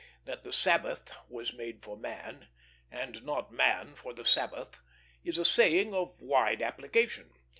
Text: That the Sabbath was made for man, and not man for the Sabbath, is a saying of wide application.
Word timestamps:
That 0.25 0.43
the 0.43 0.51
Sabbath 0.51 1.13
was 1.29 1.53
made 1.53 1.83
for 1.83 1.95
man, 1.95 2.47
and 2.89 3.21
not 3.23 3.51
man 3.51 3.93
for 3.93 4.15
the 4.15 4.25
Sabbath, 4.25 4.79
is 5.23 5.37
a 5.37 5.45
saying 5.45 5.93
of 5.93 6.19
wide 6.23 6.63
application. 6.63 7.29